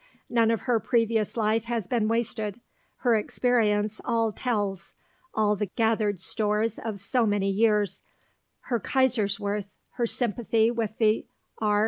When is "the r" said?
10.97-11.79